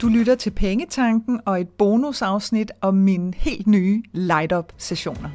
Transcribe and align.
Du 0.00 0.08
lytter 0.08 0.34
til 0.34 0.50
Pengetanken 0.50 1.40
og 1.46 1.60
et 1.60 1.68
bonusafsnit 1.68 2.72
om 2.80 2.94
mine 2.94 3.32
helt 3.36 3.66
nye 3.66 4.02
light-up-sessioner. 4.12 5.28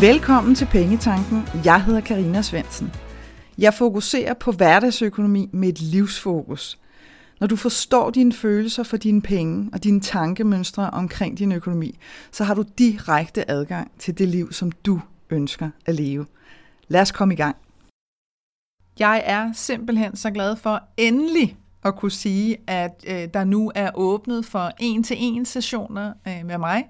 Velkommen 0.00 0.54
til 0.54 0.66
Pengetanken. 0.66 1.42
Jeg 1.64 1.84
hedder 1.84 2.00
Karina 2.00 2.42
Svensen. 2.42 2.92
Jeg 3.58 3.74
fokuserer 3.74 4.34
på 4.34 4.52
hverdagsøkonomi 4.52 5.48
med 5.52 5.68
et 5.68 5.80
livsfokus– 5.80 6.78
når 7.40 7.46
du 7.46 7.56
forstår 7.56 8.10
dine 8.10 8.32
følelser 8.32 8.82
for 8.82 8.96
dine 8.96 9.22
penge 9.22 9.70
og 9.72 9.84
dine 9.84 10.00
tankemønstre 10.00 10.90
omkring 10.90 11.38
din 11.38 11.52
økonomi, 11.52 11.98
så 12.32 12.44
har 12.44 12.54
du 12.54 12.64
direkte 12.78 13.50
adgang 13.50 13.90
til 13.98 14.18
det 14.18 14.28
liv, 14.28 14.52
som 14.52 14.72
du 14.72 15.00
ønsker 15.30 15.70
at 15.86 15.94
leve. 15.94 16.26
Lad 16.88 17.00
os 17.00 17.12
komme 17.12 17.34
i 17.34 17.36
gang. 17.36 17.56
Jeg 18.98 19.22
er 19.26 19.52
simpelthen 19.52 20.16
så 20.16 20.30
glad 20.30 20.56
for 20.56 20.82
endelig 20.96 21.56
at 21.84 21.96
kunne 21.96 22.10
sige, 22.10 22.56
at 22.66 23.04
øh, 23.06 23.28
der 23.34 23.44
nu 23.44 23.72
er 23.74 23.90
åbnet 23.94 24.46
for 24.46 24.70
en-til-en 24.78 25.44
sessioner 25.44 26.12
øh, 26.28 26.46
med 26.46 26.58
mig, 26.58 26.84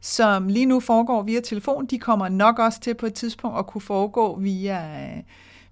som 0.00 0.48
lige 0.48 0.66
nu 0.66 0.80
foregår 0.80 1.22
via 1.22 1.40
telefon. 1.40 1.86
De 1.86 1.98
kommer 1.98 2.28
nok 2.28 2.58
også 2.58 2.80
til 2.80 2.94
på 2.94 3.06
et 3.06 3.14
tidspunkt 3.14 3.58
at 3.58 3.66
kunne 3.66 3.80
foregå 3.80 4.40
via 4.40 5.02
øh, 5.02 5.22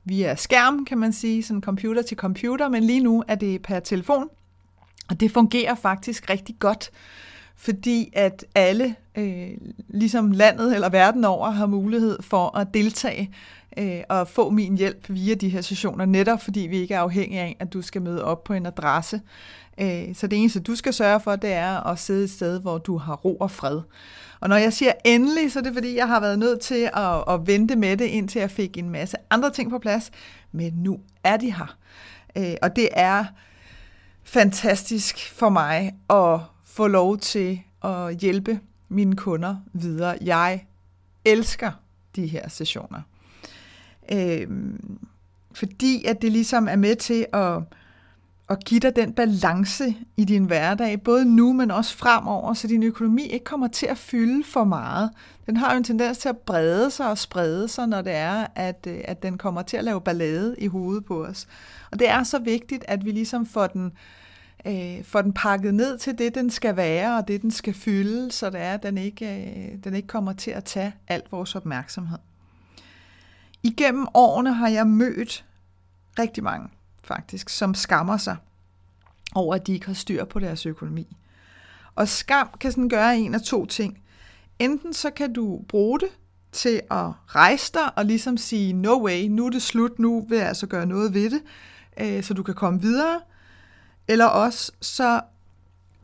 via 0.04 0.36
skærm, 0.36 0.84
kan 0.84 0.98
man 0.98 1.12
sige, 1.12 1.42
sådan 1.42 1.62
computer 1.62 2.02
til 2.02 2.16
computer, 2.16 2.68
men 2.68 2.84
lige 2.84 3.00
nu 3.00 3.24
er 3.28 3.34
det 3.34 3.62
per 3.62 3.80
telefon, 3.80 4.28
og 5.08 5.20
det 5.20 5.30
fungerer 5.30 5.74
faktisk 5.74 6.30
rigtig 6.30 6.56
godt, 6.58 6.90
fordi 7.56 8.10
at 8.12 8.44
alle, 8.54 8.94
øh, 9.16 9.48
ligesom 9.88 10.32
landet 10.32 10.74
eller 10.74 10.88
verden 10.88 11.24
over, 11.24 11.50
har 11.50 11.66
mulighed 11.66 12.18
for 12.22 12.56
at 12.56 12.74
deltage 12.74 13.30
øh, 13.78 14.00
og 14.08 14.28
få 14.28 14.50
min 14.50 14.76
hjælp 14.76 15.06
via 15.08 15.34
de 15.34 15.48
her 15.48 15.60
sessioner, 15.60 16.04
netop 16.04 16.42
fordi 16.42 16.60
vi 16.60 16.76
ikke 16.76 16.94
er 16.94 17.00
afhængige 17.00 17.40
af, 17.40 17.56
at 17.58 17.72
du 17.72 17.82
skal 17.82 18.02
møde 18.02 18.24
op 18.24 18.44
på 18.44 18.52
en 18.52 18.66
adresse. 18.66 19.20
Øh, 19.80 20.14
så 20.14 20.26
det 20.26 20.38
eneste, 20.38 20.60
du 20.60 20.74
skal 20.74 20.92
sørge 20.92 21.20
for, 21.20 21.36
det 21.36 21.52
er 21.52 21.86
at 21.86 21.98
sidde 21.98 22.24
et 22.24 22.30
sted, 22.30 22.60
hvor 22.60 22.78
du 22.78 22.96
har 22.96 23.14
ro 23.14 23.36
og 23.36 23.50
fred. 23.50 23.80
Og 24.40 24.48
når 24.48 24.56
jeg 24.56 24.72
siger 24.72 24.92
endelig, 25.04 25.52
så 25.52 25.58
er 25.58 25.62
det 25.62 25.74
fordi, 25.74 25.96
jeg 25.96 26.08
har 26.08 26.20
været 26.20 26.38
nødt 26.38 26.60
til 26.60 26.90
at, 26.92 27.24
at 27.28 27.46
vente 27.46 27.76
med 27.76 27.96
det, 27.96 28.04
indtil 28.04 28.40
jeg 28.40 28.50
fik 28.50 28.78
en 28.78 28.90
masse 28.90 29.16
andre 29.30 29.50
ting 29.50 29.70
på 29.70 29.78
plads. 29.78 30.10
Men 30.52 30.72
nu 30.72 31.00
er 31.24 31.36
de 31.36 31.54
her. 31.54 31.76
Øh, 32.36 32.54
og 32.62 32.76
det 32.76 32.88
er 32.92 33.24
fantastisk 34.22 35.32
for 35.32 35.48
mig 35.48 35.94
at 36.10 36.40
få 36.64 36.86
lov 36.86 37.18
til 37.18 37.60
at 37.84 38.16
hjælpe 38.16 38.60
mine 38.88 39.16
kunder 39.16 39.56
videre. 39.72 40.18
Jeg 40.20 40.66
elsker 41.24 41.70
de 42.16 42.26
her 42.26 42.48
sessioner. 42.48 43.00
Øh, 44.12 44.46
fordi 45.52 46.04
at 46.04 46.22
det 46.22 46.32
ligesom 46.32 46.68
er 46.68 46.76
med 46.76 46.96
til 46.96 47.26
at 47.32 47.62
og 48.50 48.58
give 48.58 48.80
dig 48.80 48.96
den 48.96 49.12
balance 49.12 49.94
i 50.16 50.24
din 50.24 50.44
hverdag, 50.44 51.02
både 51.02 51.24
nu, 51.24 51.52
men 51.52 51.70
også 51.70 51.96
fremover, 51.96 52.54
så 52.54 52.68
din 52.68 52.82
økonomi 52.82 53.26
ikke 53.26 53.44
kommer 53.44 53.68
til 53.68 53.86
at 53.86 53.98
fylde 53.98 54.44
for 54.44 54.64
meget. 54.64 55.10
Den 55.46 55.56
har 55.56 55.72
jo 55.72 55.76
en 55.76 55.84
tendens 55.84 56.18
til 56.18 56.28
at 56.28 56.38
brede 56.38 56.90
sig 56.90 57.10
og 57.10 57.18
sprede 57.18 57.68
sig, 57.68 57.86
når 57.86 58.02
det 58.02 58.12
er, 58.12 58.46
at, 58.54 58.86
øh, 58.88 59.00
at 59.04 59.22
den 59.22 59.38
kommer 59.38 59.62
til 59.62 59.76
at 59.76 59.84
lave 59.84 60.00
ballade 60.00 60.54
i 60.58 60.66
hovedet 60.66 61.04
på 61.04 61.24
os. 61.24 61.46
Og 61.90 61.98
det 61.98 62.08
er 62.08 62.22
så 62.22 62.38
vigtigt, 62.38 62.84
at 62.88 63.04
vi 63.04 63.10
ligesom 63.10 63.46
får 63.46 63.66
den, 63.66 63.92
øh, 64.66 65.04
får 65.04 65.22
den 65.22 65.32
pakket 65.32 65.74
ned 65.74 65.98
til 65.98 66.18
det, 66.18 66.34
den 66.34 66.50
skal 66.50 66.76
være, 66.76 67.16
og 67.16 67.28
det, 67.28 67.42
den 67.42 67.50
skal 67.50 67.74
fylde, 67.74 68.32
så 68.32 68.50
det 68.50 68.60
er, 68.60 68.74
at 68.74 68.82
den 68.82 68.98
ikke, 68.98 69.26
øh, 69.26 69.84
den 69.84 69.94
ikke 69.94 70.08
kommer 70.08 70.32
til 70.32 70.50
at 70.50 70.64
tage 70.64 70.94
alt 71.08 71.32
vores 71.32 71.56
opmærksomhed. 71.56 72.18
Igennem 73.62 74.06
årene 74.14 74.52
har 74.52 74.68
jeg 74.68 74.86
mødt 74.86 75.44
rigtig 76.18 76.44
mange 76.44 76.68
faktisk, 77.14 77.48
som 77.48 77.74
skammer 77.74 78.16
sig 78.16 78.36
over, 79.34 79.54
at 79.54 79.66
de 79.66 79.72
ikke 79.72 79.86
har 79.86 79.94
styr 79.94 80.24
på 80.24 80.38
deres 80.38 80.66
økonomi. 80.66 81.16
Og 81.94 82.08
skam 82.08 82.48
kan 82.60 82.72
sådan 82.72 82.88
gøre 82.88 83.18
en 83.18 83.34
af 83.34 83.40
to 83.40 83.66
ting. 83.66 84.02
Enten 84.58 84.92
så 84.92 85.10
kan 85.10 85.32
du 85.32 85.60
bruge 85.68 86.00
det 86.00 86.08
til 86.52 86.80
at 86.90 87.06
rejse 87.26 87.72
dig 87.74 87.98
og 87.98 88.04
ligesom 88.04 88.36
sige, 88.36 88.72
no 88.72 89.04
way, 89.04 89.26
nu 89.28 89.46
er 89.46 89.50
det 89.50 89.62
slut, 89.62 89.98
nu 89.98 90.26
vil 90.28 90.38
jeg 90.38 90.48
altså 90.48 90.66
gøre 90.66 90.86
noget 90.86 91.14
ved 91.14 91.30
det, 91.30 91.42
øh, 92.00 92.22
så 92.22 92.34
du 92.34 92.42
kan 92.42 92.54
komme 92.54 92.80
videre. 92.80 93.20
Eller 94.08 94.26
også 94.26 94.72
så 94.80 95.20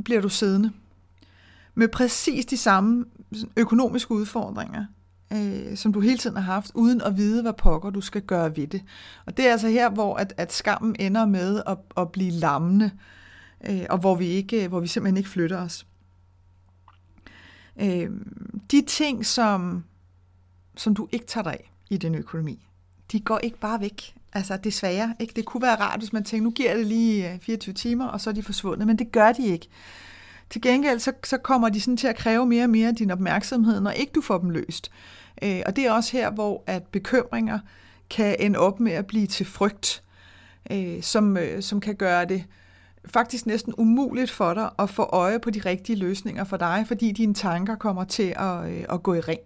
bliver 0.05 0.21
du 0.21 0.29
siddende 0.29 0.73
med 1.75 1.89
præcis 1.89 2.47
de 2.47 2.57
samme 2.57 3.05
økonomiske 3.57 4.13
udfordringer, 4.13 4.87
øh, 5.33 5.77
som 5.77 5.93
du 5.93 6.01
hele 6.01 6.19
tiden 6.19 6.37
har 6.37 6.53
haft, 6.53 6.71
uden 6.75 7.01
at 7.01 7.17
vide, 7.17 7.43
hvad 7.43 7.53
pokker 7.53 7.91
du 7.91 8.01
skal 8.01 8.23
gøre 8.23 8.57
ved 8.57 8.67
det. 8.67 8.83
Og 9.27 9.37
det 9.37 9.47
er 9.47 9.53
altså 9.53 9.69
her, 9.69 9.91
hvor 9.91 10.17
at, 10.17 10.35
at 10.37 10.53
skammen 10.53 10.97
ender 10.99 11.27
med 11.27 11.63
at, 11.67 11.79
at 11.97 12.13
blive 12.13 12.31
lammende, 12.31 12.91
øh, 13.69 13.87
og 13.91 13.99
hvor 13.99 14.15
vi, 14.15 14.27
ikke, 14.27 14.69
hvor 14.69 14.81
vi 14.81 14.87
simpelthen 14.87 15.17
ikke 15.17 15.31
flytter 15.31 15.59
os. 15.59 15.87
Øh, 17.81 18.11
de 18.71 18.83
ting, 18.87 19.27
som, 19.27 19.85
som 20.77 20.95
du 20.95 21.09
ikke 21.13 21.27
tager 21.27 21.43
dig 21.43 21.53
af 21.53 21.73
i 21.91 21.97
din 21.97 22.15
økonomi, 22.15 22.69
de 23.13 23.21
går 23.21 23.39
ikke 23.39 23.59
bare 23.59 23.81
væk. 23.81 24.15
Altså 24.33 24.57
desværre. 24.57 25.15
Ikke? 25.21 25.33
Det 25.37 25.45
kunne 25.45 25.63
være 25.63 25.81
rart, 25.81 26.01
hvis 26.01 26.13
man 26.13 26.25
tænkte, 26.25 26.45
nu 26.45 26.51
giver 26.51 26.77
det 26.77 26.87
lige 26.87 27.33
øh, 27.33 27.41
24 27.41 27.73
timer, 27.73 28.07
og 28.07 28.21
så 28.21 28.31
er 28.31 28.35
de 28.35 28.43
forsvundet, 28.43 28.87
men 28.87 28.99
det 28.99 29.13
gør 29.13 29.33
de 29.33 29.47
ikke. 29.47 29.69
Til 30.51 30.63
gengæld 30.63 30.99
så, 30.99 31.13
så 31.25 31.39
kommer 31.39 31.69
de 31.69 31.81
sådan 31.81 31.97
til 31.97 32.07
at 32.07 32.17
kræve 32.17 32.47
mere 32.47 32.65
og 32.65 32.71
mere 32.71 32.93
din 32.93 33.11
opmærksomhed, 33.11 33.81
når 33.81 33.91
ikke 33.91 34.13
du 34.15 34.21
får 34.21 34.39
dem 34.39 34.51
løst. 34.51 34.91
Øh, 35.43 35.63
og 35.67 35.77
det 35.77 35.87
er 35.87 35.93
også 35.93 36.13
her, 36.13 36.31
hvor 36.31 36.63
at 36.67 36.83
bekymringer 36.83 37.59
kan 38.11 38.37
ende 38.41 38.59
op 38.59 38.81
med 38.81 38.93
at 38.93 39.07
blive 39.07 39.27
til 39.27 39.47
frygt, 39.47 40.03
øh, 40.71 41.03
som, 41.03 41.37
øh, 41.37 41.63
som 41.63 41.81
kan 41.81 41.95
gøre 41.95 42.25
det 42.25 42.45
faktisk 43.07 43.47
næsten 43.47 43.75
umuligt 43.79 44.31
for 44.31 44.55
dig 44.55 44.71
at 44.79 44.91
få 44.91 45.03
øje 45.03 45.39
på 45.39 45.51
de 45.51 45.61
rigtige 45.61 45.97
løsninger 45.97 46.45
for 46.45 46.57
dig, 46.57 46.85
fordi 46.87 47.13
dine 47.13 47.35
tanker 47.35 47.75
kommer 47.77 48.05
til 48.05 48.35
at, 48.37 48.71
øh, 48.71 48.85
at 48.93 49.03
gå 49.03 49.15
i 49.15 49.21
ring. 49.21 49.41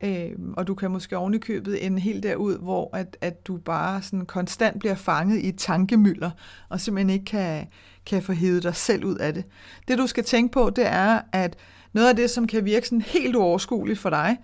Øh, 0.00 0.30
og 0.56 0.66
du 0.66 0.74
kan 0.74 0.90
måske 0.90 1.16
ovenikøbet 1.16 1.86
ende 1.86 2.00
helt 2.00 2.22
derud, 2.22 2.58
hvor 2.58 2.96
at, 2.96 3.16
at 3.20 3.46
du 3.46 3.56
bare 3.56 4.02
sådan 4.02 4.26
konstant 4.26 4.78
bliver 4.78 4.94
fanget 4.94 5.38
i 5.38 5.48
et 5.48 5.58
tankemylder, 5.58 6.30
og 6.68 6.80
simpelthen 6.80 7.10
ikke 7.10 7.24
kan, 7.24 7.66
kan 8.10 8.22
få 8.22 8.32
hævet 8.32 8.62
dig 8.62 8.76
selv 8.76 9.04
ud 9.04 9.16
af 9.16 9.34
det. 9.34 9.44
Det 9.88 9.98
du 9.98 10.06
skal 10.06 10.24
tænke 10.24 10.52
på, 10.52 10.70
det 10.70 10.86
er, 10.86 11.20
at 11.32 11.56
noget 11.92 12.08
af 12.08 12.16
det, 12.16 12.30
som 12.30 12.46
kan 12.46 12.64
virke 12.64 12.86
sådan 12.86 13.00
helt 13.02 13.36
uoverskueligt 13.36 13.98
for 13.98 14.10
dig, 14.10 14.38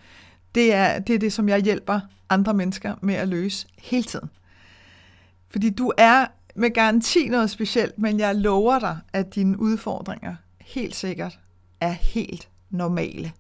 det 0.55 0.75
er, 0.75 0.99
det 0.99 1.15
er 1.15 1.19
det, 1.19 1.33
som 1.33 1.49
jeg 1.49 1.61
hjælper 1.61 2.01
andre 2.31 2.55
mennesker 2.55 2.95
med 3.03 3.15
at 3.15 3.29
løse 3.29 3.67
hele 3.79 4.05
tiden. 4.05 4.31
Fordi 5.49 5.71
du 5.71 5.93
er 5.99 6.27
med 6.55 6.71
garanti 6.71 7.29
noget 7.29 7.51
specielt, 7.51 7.99
men 7.99 8.19
jeg 8.19 8.37
lover 8.37 8.79
dig, 8.79 8.99
at 9.13 9.35
dine 9.35 9.61
udfordringer 9.61 10.35
helt 10.61 10.95
sikkert 10.95 11.39
er 11.81 11.91
helt 11.91 12.49
normale. 12.71 13.33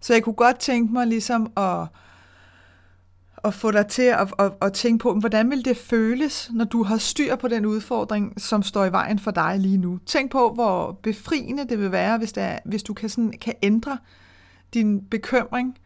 Så 0.00 0.12
jeg 0.12 0.22
kunne 0.22 0.34
godt 0.34 0.58
tænke 0.58 0.92
mig 0.92 1.06
ligesom 1.06 1.52
at, 1.56 1.86
at 3.44 3.54
få 3.54 3.70
dig 3.70 3.86
til 3.86 4.02
at, 4.02 4.32
at, 4.38 4.52
at 4.62 4.72
tænke 4.72 5.02
på, 5.02 5.14
hvordan 5.14 5.50
vil 5.50 5.64
det 5.64 5.76
føles, 5.76 6.50
når 6.54 6.64
du 6.64 6.82
har 6.82 6.96
styr 6.96 7.36
på 7.36 7.48
den 7.48 7.66
udfordring, 7.66 8.40
som 8.40 8.62
står 8.62 8.84
i 8.84 8.92
vejen 8.92 9.18
for 9.18 9.30
dig 9.30 9.58
lige 9.58 9.76
nu. 9.76 9.98
Tænk 10.06 10.30
på, 10.30 10.52
hvor 10.54 10.92
befriende 11.02 11.68
det 11.68 11.78
vil 11.78 11.92
være, 11.92 12.18
hvis, 12.18 12.32
det 12.32 12.42
er, 12.42 12.58
hvis 12.64 12.82
du 12.82 12.94
kan, 12.94 13.08
sådan, 13.08 13.32
kan 13.40 13.54
ændre 13.62 13.98
din 14.74 15.04
bekymring 15.04 15.78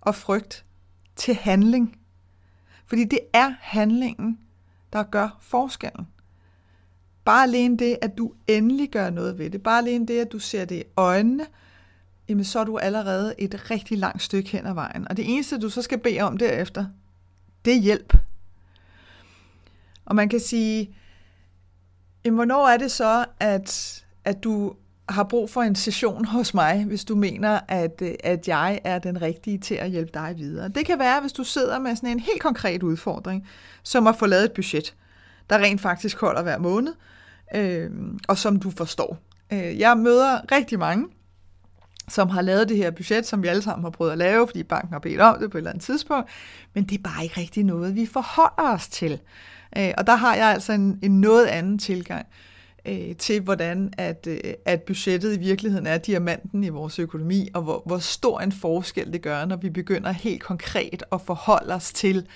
og 0.00 0.14
frygt 0.14 0.64
til 1.16 1.34
handling. 1.34 1.98
Fordi 2.86 3.04
det 3.04 3.20
er 3.32 3.54
handlingen, 3.60 4.38
der 4.92 5.02
gør 5.02 5.38
forskellen. 5.40 6.08
Bare 7.24 7.42
alene 7.42 7.76
det, 7.76 7.98
at 8.02 8.18
du 8.18 8.32
endelig 8.46 8.90
gør 8.90 9.10
noget 9.10 9.38
ved 9.38 9.50
det, 9.50 9.62
bare 9.62 9.78
alene 9.78 10.06
det, 10.06 10.18
at 10.18 10.32
du 10.32 10.38
ser 10.38 10.64
det 10.64 10.76
i 10.76 10.84
øjnene, 10.96 11.46
jamen 12.32 12.44
så 12.44 12.58
er 12.58 12.64
du 12.64 12.78
allerede 12.78 13.34
et 13.38 13.70
rigtig 13.70 13.98
langt 13.98 14.22
stykke 14.22 14.50
hen 14.50 14.66
ad 14.66 14.74
vejen. 14.74 15.08
Og 15.08 15.16
det 15.16 15.24
eneste, 15.34 15.58
du 15.58 15.68
så 15.68 15.82
skal 15.82 15.98
bede 15.98 16.20
om 16.20 16.36
derefter, 16.36 16.86
det 17.64 17.72
er 17.72 17.78
hjælp. 17.78 18.16
Og 20.04 20.16
man 20.16 20.28
kan 20.28 20.40
sige, 20.40 20.94
jamen, 22.24 22.34
hvornår 22.34 22.68
er 22.68 22.76
det 22.76 22.90
så, 22.90 23.24
at, 23.40 24.04
at 24.24 24.44
du 24.44 24.74
har 25.08 25.24
brug 25.24 25.50
for 25.50 25.62
en 25.62 25.74
session 25.74 26.24
hos 26.24 26.54
mig, 26.54 26.84
hvis 26.84 27.04
du 27.04 27.16
mener, 27.16 27.60
at, 27.68 28.02
at 28.24 28.48
jeg 28.48 28.80
er 28.84 28.98
den 28.98 29.22
rigtige 29.22 29.58
til 29.58 29.74
at 29.74 29.90
hjælpe 29.90 30.10
dig 30.14 30.34
videre. 30.36 30.68
Det 30.68 30.86
kan 30.86 30.98
være, 30.98 31.20
hvis 31.20 31.32
du 31.32 31.44
sidder 31.44 31.78
med 31.78 31.96
sådan 31.96 32.10
en 32.10 32.20
helt 32.20 32.42
konkret 32.42 32.82
udfordring, 32.82 33.48
som 33.82 34.06
at 34.06 34.16
få 34.16 34.26
lavet 34.26 34.44
et 34.44 34.52
budget, 34.52 34.94
der 35.50 35.58
rent 35.58 35.80
faktisk 35.80 36.20
holder 36.20 36.42
hver 36.42 36.58
måned, 36.58 36.94
øh, 37.54 37.90
og 38.28 38.38
som 38.38 38.60
du 38.60 38.70
forstår. 38.70 39.18
Øh, 39.52 39.78
jeg 39.78 39.98
møder 39.98 40.52
rigtig 40.52 40.78
mange, 40.78 41.08
som 42.08 42.28
har 42.28 42.42
lavet 42.42 42.68
det 42.68 42.76
her 42.76 42.90
budget, 42.90 43.26
som 43.26 43.42
vi 43.42 43.48
alle 43.48 43.62
sammen 43.62 43.84
har 43.84 43.90
prøvet 43.90 44.12
at 44.12 44.18
lave, 44.18 44.46
fordi 44.46 44.62
banken 44.62 44.92
har 44.92 44.98
bedt 44.98 45.20
om 45.20 45.38
det 45.40 45.50
på 45.50 45.58
et 45.58 45.60
eller 45.60 45.70
andet 45.70 45.84
tidspunkt, 45.84 46.30
men 46.74 46.84
det 46.84 46.98
er 46.98 47.02
bare 47.02 47.22
ikke 47.22 47.40
rigtig 47.40 47.64
noget, 47.64 47.94
vi 47.94 48.06
forholder 48.06 48.74
os 48.74 48.88
til. 48.88 49.20
Øh, 49.78 49.92
og 49.98 50.06
der 50.06 50.14
har 50.16 50.34
jeg 50.34 50.46
altså 50.46 50.72
en, 50.72 50.98
en 51.02 51.20
noget 51.20 51.46
anden 51.46 51.78
tilgang. 51.78 52.26
øh, 52.86 53.16
til, 53.16 53.40
hvordan 53.40 53.92
at, 53.98 54.26
øh, 54.26 54.54
at 54.64 54.82
budgettet 54.82 55.36
i 55.36 55.38
virkeligheden 55.38 55.86
er 55.86 55.98
diamanten 55.98 56.64
i 56.64 56.68
vores 56.68 56.98
økonomi, 56.98 57.48
og 57.54 57.62
hvor, 57.62 57.82
hvor 57.86 57.98
stor 57.98 58.40
en 58.40 58.52
forskel 58.52 59.12
det 59.12 59.22
gør, 59.22 59.44
når 59.44 59.56
vi 59.56 59.70
begynder 59.70 60.12
helt 60.12 60.42
konkret 60.42 61.02
at 61.12 61.20
forholde 61.20 61.74
os 61.74 61.92
til, 61.92 62.26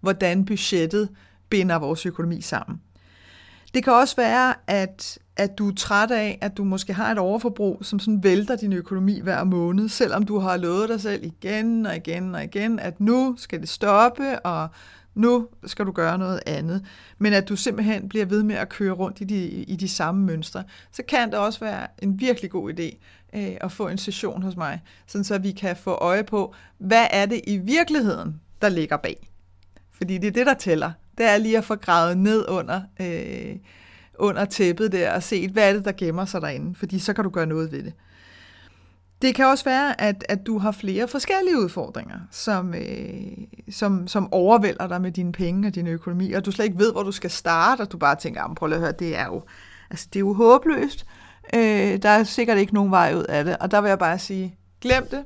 hvordan 0.00 0.44
budgettet 0.44 1.08
binder 1.48 1.76
vores 1.78 2.06
økonomi 2.06 2.40
sammen. 2.40 2.80
Det 3.74 3.84
kan 3.84 3.92
også 3.92 4.16
være, 4.16 4.54
at, 4.66 5.18
at 5.36 5.58
du 5.58 5.68
er 5.68 5.74
træt 5.74 6.10
af, 6.10 6.38
at 6.40 6.56
du 6.56 6.64
måske 6.64 6.92
har 6.92 7.12
et 7.12 7.18
overforbrug, 7.18 7.78
som 7.82 7.98
sådan 7.98 8.22
vælter 8.22 8.56
din 8.56 8.72
økonomi 8.72 9.20
hver 9.20 9.44
måned, 9.44 9.88
selvom 9.88 10.22
du 10.22 10.38
har 10.38 10.56
lovet 10.56 10.88
dig 10.88 11.00
selv 11.00 11.24
igen 11.24 11.86
og 11.86 11.96
igen 11.96 12.34
og 12.34 12.44
igen, 12.44 12.78
at 12.78 13.00
nu 13.00 13.34
skal 13.38 13.60
det 13.60 13.68
stoppe, 13.68 14.40
og 14.40 14.68
nu 15.14 15.48
skal 15.66 15.86
du 15.86 15.92
gøre 15.92 16.18
noget 16.18 16.40
andet, 16.46 16.84
men 17.18 17.32
at 17.32 17.48
du 17.48 17.56
simpelthen 17.56 18.08
bliver 18.08 18.24
ved 18.24 18.42
med 18.42 18.56
at 18.56 18.68
køre 18.68 18.92
rundt 18.92 19.20
i 19.20 19.24
de, 19.24 19.46
i 19.46 19.76
de 19.76 19.88
samme 19.88 20.26
mønstre, 20.26 20.64
så 20.92 21.02
kan 21.08 21.30
det 21.30 21.38
også 21.38 21.60
være 21.60 21.86
en 22.02 22.20
virkelig 22.20 22.50
god 22.50 22.72
idé 22.72 22.96
øh, 23.38 23.56
at 23.60 23.72
få 23.72 23.88
en 23.88 23.98
session 23.98 24.42
hos 24.42 24.56
mig, 24.56 24.82
sådan 25.06 25.24
så 25.24 25.38
vi 25.38 25.52
kan 25.52 25.76
få 25.76 25.90
øje 25.90 26.24
på, 26.24 26.54
hvad 26.78 27.06
er 27.10 27.26
det 27.26 27.40
i 27.46 27.58
virkeligheden, 27.58 28.40
der 28.62 28.68
ligger 28.68 28.96
bag. 28.96 29.28
Fordi 29.92 30.18
det 30.18 30.26
er 30.26 30.32
det, 30.32 30.46
der 30.46 30.54
tæller. 30.54 30.92
Det 31.18 31.26
er 31.26 31.38
lige 31.38 31.58
at 31.58 31.64
få 31.64 31.74
gravet 31.74 32.18
ned 32.18 32.44
under, 32.48 32.80
øh, 33.00 33.56
under 34.18 34.44
tæppet 34.44 34.92
der 34.92 35.12
og 35.12 35.22
set, 35.22 35.50
hvad 35.50 35.68
er 35.68 35.72
det, 35.72 35.84
der 35.84 35.92
gemmer 35.92 36.24
sig 36.24 36.40
derinde, 36.40 36.74
fordi 36.74 36.98
så 36.98 37.12
kan 37.12 37.24
du 37.24 37.30
gøre 37.30 37.46
noget 37.46 37.72
ved 37.72 37.82
det. 37.82 37.92
Det 39.22 39.34
kan 39.34 39.46
også 39.46 39.64
være, 39.64 40.00
at, 40.00 40.24
at 40.28 40.46
du 40.46 40.58
har 40.58 40.72
flere 40.72 41.08
forskellige 41.08 41.58
udfordringer, 41.58 42.18
som, 42.30 42.74
øh, 42.74 43.22
som, 43.70 44.08
som 44.08 44.32
overvælder 44.32 44.86
dig 44.86 45.00
med 45.00 45.12
dine 45.12 45.32
penge 45.32 45.68
og 45.68 45.74
din 45.74 45.86
økonomi, 45.86 46.32
og 46.32 46.44
du 46.44 46.50
slet 46.50 46.64
ikke 46.64 46.78
ved, 46.78 46.92
hvor 46.92 47.02
du 47.02 47.12
skal 47.12 47.30
starte, 47.30 47.80
og 47.80 47.92
du 47.92 47.98
bare 47.98 48.16
tænker, 48.16 48.54
prøv 48.54 48.72
at 48.72 48.78
høre, 48.78 48.92
det 48.92 49.18
er 49.18 49.26
jo, 49.26 49.42
altså, 49.90 50.08
det 50.12 50.16
er 50.16 50.20
jo 50.20 50.32
håbløst. 50.32 51.06
Øh, 51.54 52.02
der 52.02 52.08
er 52.08 52.24
sikkert 52.24 52.58
ikke 52.58 52.74
nogen 52.74 52.90
vej 52.90 53.14
ud 53.16 53.24
af 53.24 53.44
det, 53.44 53.56
og 53.56 53.70
der 53.70 53.80
vil 53.80 53.88
jeg 53.88 53.98
bare 53.98 54.18
sige, 54.18 54.56
glem 54.80 55.06
det. 55.10 55.24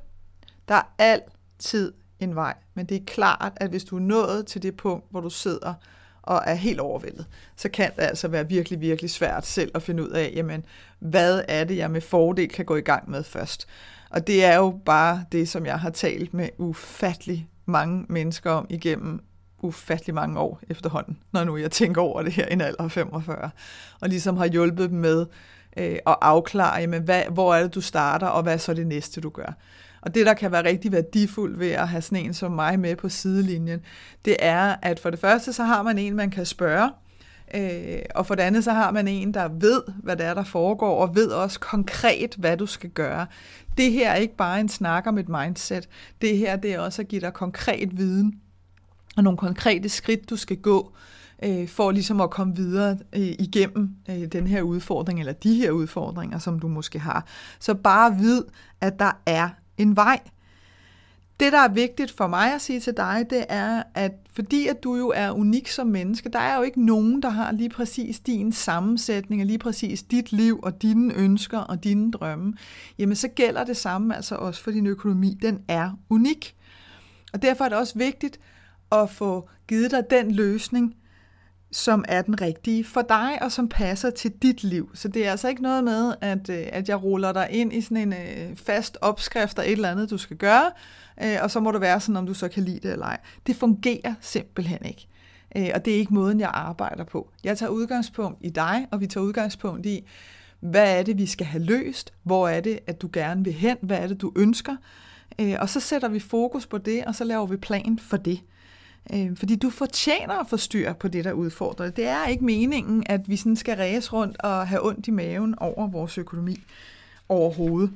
Der 0.69 0.75
er 0.75 0.83
altid 0.99 1.93
en 2.21 2.35
vej, 2.35 2.55
men 2.75 2.87
det 2.87 2.97
er 2.97 3.05
klart, 3.07 3.53
at 3.57 3.71
hvis 3.71 3.85
du 3.85 3.97
er 3.97 4.01
nået 4.01 4.47
til 4.47 4.63
det 4.63 4.77
punkt, 4.77 5.05
hvor 5.11 5.21
du 5.21 5.31
sidder 5.31 5.75
og 6.29 6.43
er 6.47 6.55
helt 6.55 6.81
overvældet, 6.81 7.27
så 7.57 7.69
kan 7.69 7.91
det 7.97 8.03
altså 8.03 8.29
være 8.29 8.49
virkelig, 8.49 8.81
virkelig 8.81 9.11
svært 9.11 9.47
selv 9.47 9.71
at 9.75 9.83
finde 9.83 10.03
ud 10.03 10.09
af, 10.09 10.33
jamen, 10.35 10.65
hvad 10.99 11.43
er 11.49 11.65
det, 11.65 11.77
jeg 11.77 11.91
med 11.91 12.01
fordel 12.01 12.49
kan 12.49 12.65
gå 12.65 12.77
i 12.77 12.81
gang 12.81 13.11
med 13.11 13.25
først. 13.25 13.67
Og 14.11 14.27
det 14.27 14.45
er 14.45 14.57
jo 14.57 14.81
bare 14.85 15.25
det, 15.33 15.49
som 15.49 15.67
jeg 15.67 15.81
har 15.81 15.91
talt 15.91 16.35
med 16.35 16.49
ufattelig 16.59 17.49
mange 17.67 18.07
mennesker 18.09 18.51
om 18.51 18.67
igennem 18.71 19.21
ufattelig 19.63 20.15
mange 20.15 20.39
år 20.39 20.61
efterhånden, 20.71 21.19
når 21.33 21.45
nu 21.45 21.57
jeg 21.57 21.71
tænker 21.71 22.03
over 22.03 22.23
det 22.23 22.33
her 22.33 22.49
i 22.49 22.53
en 22.53 22.61
alder 22.61 22.85
af 22.85 22.93
45, 22.93 23.51
og 24.01 24.09
ligesom 24.09 24.37
har 24.37 24.47
hjulpet 24.47 24.91
dem 24.91 24.99
med 24.99 25.27
øh, 25.77 25.97
at 26.07 26.17
afklare, 26.21 26.81
jamen, 26.81 27.03
hvad, 27.03 27.23
hvor 27.31 27.55
er 27.55 27.63
det, 27.63 27.75
du 27.75 27.81
starter, 27.81 28.27
og 28.27 28.43
hvad 28.43 28.55
er 28.55 28.59
så 28.59 28.75
det 28.75 28.87
næste, 28.87 29.21
du 29.21 29.29
gør. 29.31 29.53
Og 30.09 30.15
det, 30.15 30.27
der 30.27 30.35
kan 30.35 30.53
være 30.53 30.65
rigtig 30.65 30.93
værdifuldt 30.93 31.59
ved 31.59 31.71
at 31.71 31.89
have 31.89 32.03
sådan 32.03 32.25
en 32.25 32.35
som 32.35 32.53
mig 32.53 32.81
med 32.81 32.97
på 32.97 33.09
sidelinjen, 33.09 33.81
det 34.25 34.37
er, 34.39 34.77
at 34.83 35.01
for 35.01 35.11
det 35.11 35.19
første, 35.19 35.53
så 35.53 35.65
har 35.65 35.83
man 35.83 35.99
en, 35.99 36.17
man 36.17 36.31
kan 36.31 36.47
spørge, 36.47 36.91
øh, 37.55 37.99
og 38.15 38.27
for 38.27 38.35
det 38.35 38.43
andet, 38.43 38.65
så 38.65 38.73
har 38.73 38.91
man 38.91 39.09
en, 39.09 39.35
der 39.35 39.49
ved, 39.49 39.83
hvad 40.03 40.17
det 40.17 40.27
er, 40.27 40.35
der 40.35 40.45
foregår, 40.45 41.03
og 41.03 41.15
ved 41.15 41.29
også 41.29 41.61
konkret, 41.61 42.35
hvad 42.39 42.57
du 42.57 42.67
skal 42.67 42.91
gøre. 42.91 43.27
Det 43.79 43.93
her 43.93 44.11
er 44.11 44.15
ikke 44.15 44.37
bare 44.37 44.61
en 44.61 44.69
snak 44.69 45.07
om 45.07 45.19
et 45.19 45.29
mindset. 45.29 45.89
Det 46.21 46.39
her, 46.39 46.57
det 46.57 46.75
er 46.75 46.81
også 46.81 47.03
at 47.03 47.09
give 47.09 47.21
dig 47.21 47.33
konkret 47.33 47.99
viden, 47.99 48.41
og 49.17 49.23
nogle 49.25 49.39
konkrete 49.39 49.89
skridt, 49.89 50.31
du 50.31 50.37
skal 50.37 50.57
gå, 50.57 50.93
øh, 51.45 51.69
for 51.69 51.91
ligesom 51.91 52.21
at 52.21 52.31
komme 52.31 52.57
videre 52.57 52.99
øh, 53.13 53.35
igennem 53.39 53.91
øh, 54.11 54.27
den 54.27 54.47
her 54.47 54.63
udfordring, 54.63 55.21
eller 55.21 55.33
de 55.33 55.55
her 55.55 55.71
udfordringer, 55.71 56.39
som 56.39 56.61
du 56.61 56.69
måske 56.69 56.99
har. 56.99 57.27
Så 57.61 57.75
bare 57.75 58.17
vid, 58.17 58.43
at 58.81 58.99
der 58.99 59.21
er 59.27 59.49
en 59.79 59.97
vej. 59.97 60.21
Det, 61.41 61.53
der 61.53 61.59
er 61.59 61.69
vigtigt 61.69 62.11
for 62.11 62.27
mig 62.27 62.55
at 62.55 62.61
sige 62.61 62.81
til 62.81 62.97
dig, 62.97 63.27
det 63.31 63.45
er, 63.49 63.83
at 63.95 64.13
fordi 64.33 64.67
at 64.67 64.83
du 64.83 64.97
jo 64.97 65.13
er 65.17 65.31
unik 65.31 65.69
som 65.69 65.87
menneske, 65.87 66.29
der 66.29 66.39
er 66.39 66.57
jo 66.57 66.63
ikke 66.63 66.87
nogen, 66.87 67.23
der 67.23 67.29
har 67.29 67.53
lige 67.53 67.69
præcis 67.69 68.21
din 68.21 68.53
sammensætning, 68.53 69.43
og 69.43 69.47
lige 69.47 69.59
præcis 69.59 70.03
dit 70.03 70.33
liv, 70.33 70.61
og 70.63 70.83
dine 70.83 71.15
ønsker 71.15 71.59
og 71.59 71.85
dine 71.85 72.11
drømme, 72.11 72.55
jamen 72.99 73.17
så 73.17 73.29
gælder 73.29 73.65
det 73.65 73.77
samme 73.77 74.17
altså 74.17 74.35
også 74.35 74.63
for 74.63 74.71
din 74.71 74.87
økonomi. 74.87 75.39
Den 75.43 75.61
er 75.69 75.91
unik. 76.11 76.57
Og 77.33 77.43
derfor 77.43 77.65
er 77.65 77.69
det 77.69 77.79
også 77.79 77.99
vigtigt 77.99 78.41
at 78.93 79.11
få 79.11 79.49
givet 79.69 79.91
dig 79.91 80.05
den 80.11 80.31
løsning, 80.31 80.95
som 81.71 82.05
er 82.09 82.23
den 82.23 82.41
rigtige 82.41 82.85
for 82.85 83.03
dig, 83.03 83.39
og 83.43 83.53
som 83.53 83.69
passer 83.69 84.11
til 84.11 84.33
dit 84.43 84.65
liv. 84.65 84.91
Så 84.95 85.09
det 85.09 85.27
er 85.27 85.31
altså 85.31 85.49
ikke 85.49 85.63
noget 85.63 85.85
med, 85.85 86.15
at, 86.21 86.49
øh, 86.51 86.67
at 86.73 86.89
jeg 86.89 87.03
ruller 87.03 87.33
dig 87.33 87.49
ind 87.51 87.73
i 87.73 87.81
sådan 87.81 87.97
en 87.97 88.13
øh, 88.13 88.57
fast 88.57 88.99
opskrift 89.01 89.59
og 89.59 89.65
et 89.67 89.73
eller 89.73 89.91
andet, 89.91 90.11
du 90.11 90.19
skal 90.19 90.37
gøre, 90.37 90.71
øh, 91.23 91.37
og 91.43 91.51
så 91.51 91.61
må 91.61 91.71
du 91.71 91.79
være 91.79 92.01
sådan, 92.01 92.17
om 92.17 92.27
du 92.27 92.35
så 92.35 92.49
kan 92.49 92.63
lide 92.63 92.81
det 92.81 92.93
eller 92.93 93.07
ej. 93.07 93.19
Det 93.47 93.57
fungerer 93.57 94.15
simpelthen 94.21 94.85
ikke. 94.85 95.09
Øh, 95.57 95.69
og 95.75 95.85
det 95.85 95.95
er 95.95 95.99
ikke 95.99 96.15
måden, 96.15 96.41
jeg 96.41 96.51
arbejder 96.55 97.05
på. 97.05 97.31
Jeg 97.45 97.59
tager 97.59 97.71
udgangspunkt 97.71 98.39
i 98.41 98.51
dig, 98.51 98.87
og 98.91 99.01
vi 99.01 99.07
tager 99.07 99.25
udgangspunkt 99.25 99.87
i, 99.87 100.05
hvad 100.61 100.99
er 100.99 101.03
det, 101.03 101.19
vi 101.19 101.27
skal 101.27 101.47
have 101.47 101.65
løst? 101.65 102.13
Hvor 102.23 102.49
er 102.49 102.61
det, 102.61 102.79
at 102.87 103.03
du 103.03 103.11
gerne 103.13 103.45
vil 103.45 103.53
hen? 103.53 103.77
Hvad 103.83 103.99
er 103.99 104.07
det, 104.07 104.21
du 104.21 104.33
ønsker? 104.37 104.77
Øh, 105.41 105.57
og 105.61 105.69
så 105.69 105.81
sætter 105.81 106.09
vi 106.09 106.19
fokus 106.19 106.67
på 106.67 106.79
det, 106.79 107.05
og 107.05 107.15
så 107.15 107.25
laver 107.25 107.47
vi 107.47 107.57
plan 107.57 107.99
for 107.99 108.17
det. 108.17 108.41
Øh, 109.15 109.37
fordi 109.37 109.57
du 109.57 109.71
fortjener 109.71 110.35
at 110.35 110.47
få 110.49 110.57
styr 110.57 110.93
på 110.93 111.09
det, 111.09 111.25
der 111.25 111.33
udfordrer 111.33 111.91
Det 111.91 112.07
er 112.07 112.27
ikke 112.27 112.45
meningen, 112.45 113.03
at 113.07 113.29
vi 113.29 113.37
sådan 113.37 113.57
skal 113.57 113.77
ræse 113.77 114.13
rundt 114.13 114.37
og 114.41 114.69
have 114.69 114.87
ondt 114.87 115.09
i 115.09 115.11
maven 115.11 115.55
over 115.59 115.87
vores 115.87 116.19
økonomi 116.19 116.61
overhovedet. 117.29 117.91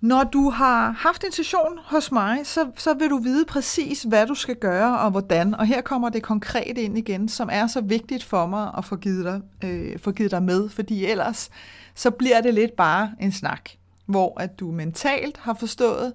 Når 0.00 0.24
du 0.24 0.50
har 0.50 0.90
haft 0.90 1.24
en 1.24 1.32
session 1.32 1.78
hos 1.84 2.12
mig, 2.12 2.38
så, 2.44 2.70
så 2.76 2.94
vil 2.94 3.10
du 3.10 3.18
vide 3.18 3.44
præcis, 3.44 4.02
hvad 4.02 4.26
du 4.26 4.34
skal 4.34 4.56
gøre 4.56 4.98
og 4.98 5.10
hvordan. 5.10 5.54
Og 5.54 5.66
her 5.66 5.80
kommer 5.80 6.08
det 6.08 6.22
konkret 6.22 6.78
ind 6.78 6.98
igen, 6.98 7.28
som 7.28 7.48
er 7.52 7.66
så 7.66 7.80
vigtigt 7.80 8.24
for 8.24 8.46
mig 8.46 8.70
at 8.78 8.84
få 8.84 8.96
givet 8.96 9.24
dig, 9.24 9.40
øh, 9.64 9.98
få 9.98 10.12
givet 10.12 10.30
dig 10.30 10.42
med, 10.42 10.68
fordi 10.68 11.06
ellers 11.06 11.50
så 11.94 12.10
bliver 12.10 12.40
det 12.40 12.54
lidt 12.54 12.76
bare 12.76 13.12
en 13.20 13.32
snak, 13.32 13.70
hvor 14.06 14.40
at 14.40 14.60
du 14.60 14.70
mentalt 14.70 15.38
har 15.38 15.54
forstået, 15.54 16.12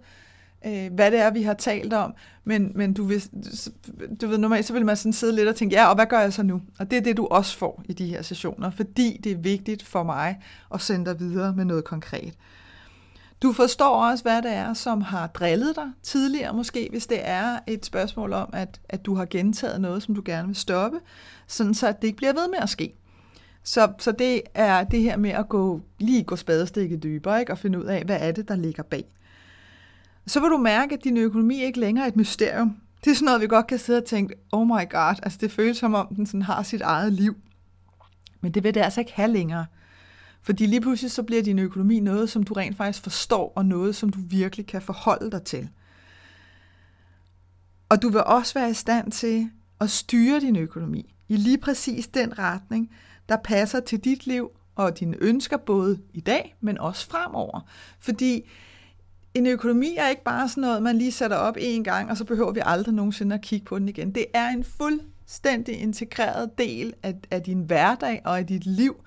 øh, 0.65 0.93
hvad 0.93 1.11
det 1.11 1.19
er, 1.19 1.31
vi 1.31 1.43
har 1.43 1.53
talt 1.53 1.93
om. 1.93 2.13
Men, 2.43 2.71
men 2.75 2.93
du, 2.93 3.03
vil, 3.03 3.23
du 4.21 4.27
ved, 4.27 4.37
normalt 4.37 4.65
så 4.65 4.73
vil 4.73 4.85
man 4.85 4.97
sådan 4.97 5.13
sidde 5.13 5.35
lidt 5.35 5.47
og 5.47 5.55
tænke, 5.55 5.75
ja, 5.75 5.87
og 5.87 5.95
hvad 5.95 6.05
gør 6.05 6.19
jeg 6.19 6.33
så 6.33 6.43
nu? 6.43 6.61
Og 6.79 6.91
det 6.91 6.97
er 6.97 7.01
det, 7.01 7.17
du 7.17 7.27
også 7.27 7.57
får 7.57 7.83
i 7.85 7.93
de 7.93 8.07
her 8.07 8.21
sessioner, 8.21 8.71
fordi 8.71 9.19
det 9.23 9.31
er 9.31 9.37
vigtigt 9.37 9.83
for 9.83 10.03
mig 10.03 10.39
at 10.73 10.81
sende 10.81 11.05
dig 11.05 11.19
videre 11.19 11.53
med 11.53 11.65
noget 11.65 11.83
konkret. 11.83 12.33
Du 13.41 13.53
forstår 13.53 14.09
også, 14.09 14.23
hvad 14.23 14.41
det 14.41 14.51
er, 14.51 14.73
som 14.73 15.01
har 15.01 15.27
drillet 15.27 15.75
dig 15.75 15.91
tidligere, 16.03 16.53
måske 16.53 16.87
hvis 16.91 17.07
det 17.07 17.19
er 17.21 17.59
et 17.67 17.85
spørgsmål 17.85 18.33
om, 18.33 18.49
at, 18.53 18.79
at 18.89 19.05
du 19.05 19.15
har 19.15 19.25
gentaget 19.25 19.81
noget, 19.81 20.03
som 20.03 20.15
du 20.15 20.21
gerne 20.25 20.47
vil 20.47 20.55
stoppe, 20.55 20.99
sådan 21.47 21.73
så 21.73 21.87
det 22.01 22.03
ikke 22.07 22.17
bliver 22.17 22.33
ved 22.33 22.47
med 22.49 22.59
at 22.61 22.69
ske. 22.69 22.93
Så, 23.63 23.93
så 23.99 24.11
det 24.11 24.41
er 24.53 24.83
det 24.83 25.01
her 25.01 25.17
med 25.17 25.29
at 25.29 25.49
gå, 25.49 25.81
lige 25.99 26.23
gå 26.23 26.35
spadestikket 26.35 27.03
dybere 27.03 27.39
ikke? 27.39 27.51
og 27.51 27.57
finde 27.57 27.79
ud 27.79 27.83
af, 27.83 28.03
hvad 28.03 28.17
er 28.19 28.31
det, 28.31 28.47
der 28.47 28.55
ligger 28.55 28.83
bag 28.83 29.05
så 30.27 30.39
vil 30.39 30.49
du 30.49 30.57
mærke, 30.57 30.93
at 30.95 31.03
din 31.03 31.17
økonomi 31.17 31.63
ikke 31.63 31.79
længere 31.79 32.05
er 32.05 32.07
et 32.07 32.15
mysterium. 32.15 32.77
Det 33.03 33.11
er 33.11 33.15
sådan 33.15 33.25
noget, 33.25 33.41
vi 33.41 33.47
godt 33.47 33.67
kan 33.67 33.79
sidde 33.79 33.97
og 33.97 34.05
tænke, 34.05 34.35
oh 34.51 34.67
my 34.67 34.89
god, 34.89 35.15
altså 35.23 35.37
det 35.41 35.51
føles 35.51 35.77
som 35.77 35.93
om, 35.93 36.15
den 36.15 36.25
sådan 36.25 36.41
har 36.41 36.63
sit 36.63 36.81
eget 36.81 37.13
liv. 37.13 37.35
Men 38.41 38.51
det 38.51 38.63
vil 38.63 38.73
det 38.73 38.81
altså 38.81 38.99
ikke 38.99 39.13
have 39.13 39.31
længere. 39.31 39.65
Fordi 40.41 40.65
lige 40.65 40.81
pludselig 40.81 41.11
så 41.11 41.23
bliver 41.23 41.43
din 41.43 41.59
økonomi 41.59 41.99
noget, 41.99 42.29
som 42.29 42.43
du 42.43 42.53
rent 42.53 42.77
faktisk 42.77 43.03
forstår, 43.03 43.53
og 43.55 43.65
noget, 43.65 43.95
som 43.95 44.09
du 44.09 44.19
virkelig 44.21 44.67
kan 44.67 44.81
forholde 44.81 45.31
dig 45.31 45.43
til. 45.43 45.69
Og 47.89 48.01
du 48.01 48.09
vil 48.09 48.23
også 48.23 48.53
være 48.53 48.69
i 48.69 48.73
stand 48.73 49.11
til 49.11 49.49
at 49.81 49.89
styre 49.89 50.39
din 50.39 50.55
økonomi 50.55 51.15
i 51.29 51.35
lige 51.35 51.57
præcis 51.57 52.07
den 52.07 52.39
retning, 52.39 52.91
der 53.29 53.37
passer 53.43 53.79
til 53.79 53.99
dit 53.99 54.27
liv 54.27 54.49
og 54.75 54.99
dine 54.99 55.17
ønsker, 55.21 55.57
både 55.57 55.99
i 56.13 56.19
dag, 56.19 56.55
men 56.61 56.77
også 56.77 57.07
fremover. 57.07 57.59
Fordi 57.99 58.49
en 59.33 59.47
økonomi 59.47 59.95
er 59.97 60.07
ikke 60.07 60.23
bare 60.23 60.49
sådan 60.49 60.61
noget, 60.61 60.83
man 60.83 60.97
lige 60.97 61.11
sætter 61.11 61.37
op 61.37 61.57
en 61.59 61.83
gang, 61.83 62.11
og 62.11 62.17
så 62.17 62.25
behøver 62.25 62.51
vi 62.51 62.61
aldrig 62.65 62.93
nogensinde 62.95 63.35
at 63.35 63.41
kigge 63.41 63.65
på 63.65 63.79
den 63.79 63.89
igen. 63.89 64.15
Det 64.15 64.25
er 64.33 64.49
en 64.49 64.63
fuldstændig 64.63 65.81
integreret 65.81 66.57
del 66.57 66.93
af, 67.03 67.15
af 67.31 67.41
din 67.41 67.61
hverdag 67.61 68.21
og 68.25 68.37
af 68.37 68.47
dit 68.47 68.65
liv, 68.65 69.03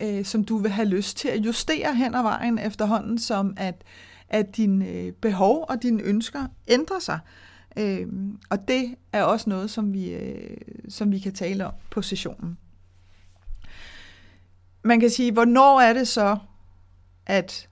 øh, 0.00 0.24
som 0.24 0.44
du 0.44 0.58
vil 0.58 0.70
have 0.70 0.88
lyst 0.88 1.16
til 1.16 1.28
at 1.28 1.38
justere 1.38 1.94
hen 1.94 2.14
ad 2.14 2.22
vejen 2.22 2.58
efterhånden, 2.58 3.18
som 3.18 3.54
at, 3.56 3.84
at 4.28 4.56
dine 4.56 4.88
øh, 4.88 5.12
behov 5.12 5.66
og 5.68 5.82
dine 5.82 6.02
ønsker 6.02 6.46
ændrer 6.68 6.98
sig. 6.98 7.18
Øh, 7.78 8.06
og 8.50 8.68
det 8.68 8.94
er 9.12 9.22
også 9.22 9.50
noget, 9.50 9.70
som 9.70 9.92
vi, 9.92 10.10
øh, 10.10 10.56
som 10.88 11.12
vi 11.12 11.18
kan 11.18 11.34
tale 11.34 11.66
om 11.66 11.72
på 11.90 12.02
sessionen. 12.02 12.58
Man 14.84 15.00
kan 15.00 15.10
sige, 15.10 15.32
hvornår 15.32 15.80
er 15.80 15.92
det 15.92 16.08
så, 16.08 16.36
at 17.26 17.68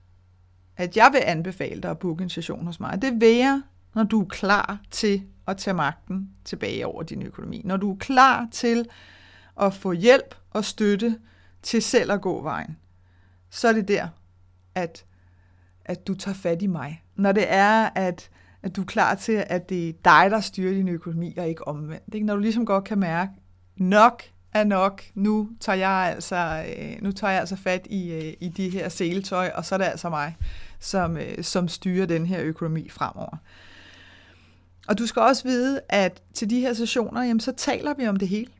at 0.77 0.97
jeg 0.97 1.09
vil 1.13 1.21
anbefale 1.25 1.81
dig 1.81 1.91
at 1.91 1.99
booke 1.99 2.23
en 2.23 2.29
session 2.29 2.67
hos 2.67 2.81
mig, 2.81 3.03
det 3.03 3.21
vil 3.21 3.37
jeg, 3.37 3.63
når 3.95 4.03
du 4.03 4.21
er 4.23 4.27
klar 4.29 4.81
til 4.91 5.23
at 5.47 5.57
tage 5.57 5.75
magten 5.75 6.31
tilbage 6.45 6.87
over 6.87 7.03
din 7.03 7.23
økonomi. 7.23 7.63
Når 7.65 7.77
du 7.77 7.93
er 7.93 7.97
klar 7.97 8.49
til 8.51 8.89
at 9.61 9.75
få 9.75 9.93
hjælp 9.93 10.35
og 10.51 10.65
støtte 10.65 11.19
til 11.63 11.83
selv 11.83 12.13
at 12.13 12.21
gå 12.21 12.43
vejen, 12.43 12.77
så 13.51 13.69
er 13.69 13.73
det 13.73 13.89
der, 13.89 14.09
at, 14.75 15.05
at 15.85 16.07
du 16.07 16.15
tager 16.15 16.35
fat 16.35 16.63
i 16.63 16.67
mig. 16.67 17.03
Når 17.17 17.33
det 17.33 17.45
er, 17.49 17.91
at, 17.95 18.31
at 18.63 18.77
du 18.77 18.81
er 18.81 18.87
klar 18.87 19.15
til, 19.15 19.45
at 19.47 19.69
det 19.69 19.89
er 19.89 19.93
dig, 20.05 20.31
der 20.31 20.41
styrer 20.41 20.75
din 20.75 20.89
økonomi, 20.89 21.35
og 21.37 21.49
ikke 21.49 21.69
omvendt. 21.69 22.15
Ikke? 22.15 22.27
Når 22.27 22.35
du 22.35 22.41
ligesom 22.41 22.67
godt 22.67 22.85
kan 22.85 22.99
mærke, 22.99 23.33
nok 23.77 24.23
er 24.53 24.65
nok, 24.65 25.03
nu 25.15 25.49
tager 25.61 25.77
jeg 25.77 26.13
altså, 26.15 26.65
øh, 26.79 27.03
nu 27.03 27.13
tager 27.13 27.31
jeg 27.31 27.41
altså 27.41 27.57
fat 27.57 27.87
i, 27.91 28.13
øh, 28.13 28.35
i 28.41 28.49
de 28.49 28.69
her 28.69 28.89
seletøj, 28.89 29.51
og 29.55 29.65
så 29.65 29.75
er 29.75 29.79
det 29.79 29.85
altså 29.85 30.09
mig, 30.09 30.37
som, 30.81 31.17
øh, 31.17 31.45
som 31.45 31.69
styrer 31.69 32.07
den 32.07 32.27
her 32.27 32.41
økonomi 32.43 32.89
fremover. 32.89 33.37
Og 34.89 34.99
du 34.99 35.07
skal 35.07 35.23
også 35.23 35.45
vide, 35.45 35.81
at 35.89 36.23
til 36.35 36.51
de 36.51 36.61
her 36.61 36.73
sessioner, 36.73 37.23
jamen, 37.23 37.41
så 37.41 37.53
taler 37.53 37.95
vi 37.95 38.09
om 38.09 38.17
det 38.17 38.29
hele. 38.29 38.51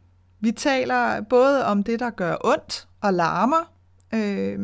Vi 0.41 0.53
taler 0.53 1.21
både 1.21 1.67
om 1.67 1.83
det, 1.83 2.01
der 2.01 2.11
gør 2.11 2.37
ondt 2.45 2.89
og 3.01 3.15
larmer, 3.15 3.73
øh, 4.15 4.59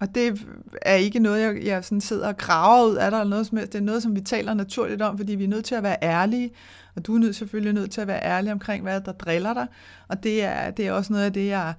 og 0.00 0.14
det 0.14 0.46
er 0.82 0.94
ikke 0.94 1.18
noget, 1.18 1.42
jeg, 1.42 1.64
jeg 1.64 1.84
sådan 1.84 2.00
sidder 2.00 2.28
og 2.28 2.36
graver 2.36 2.86
ud 2.86 2.96
af 2.96 3.10
dig, 3.10 3.18
eller 3.18 3.30
noget 3.30 3.46
som 3.46 3.58
helst. 3.58 3.72
Det 3.72 3.78
er 3.78 3.82
noget, 3.82 4.02
som 4.02 4.16
vi 4.16 4.20
taler 4.20 4.54
naturligt 4.54 5.02
om, 5.02 5.18
fordi 5.18 5.34
vi 5.34 5.44
er 5.44 5.48
nødt 5.48 5.64
til 5.64 5.74
at 5.74 5.82
være 5.82 5.96
ærlige, 6.02 6.50
og 6.96 7.06
du 7.06 7.14
er 7.14 7.18
nødt, 7.18 7.36
selvfølgelig 7.36 7.72
nødt 7.72 7.90
til 7.90 8.00
at 8.00 8.06
være 8.06 8.24
ærlig 8.24 8.52
omkring, 8.52 8.82
hvad 8.82 9.00
der 9.00 9.12
driller 9.12 9.54
dig. 9.54 9.66
Og 10.08 10.22
det 10.22 10.44
er, 10.44 10.70
det 10.70 10.86
er 10.86 10.92
også 10.92 11.12
noget 11.12 11.24
af 11.24 11.32
det, 11.32 11.46
jeg, 11.46 11.74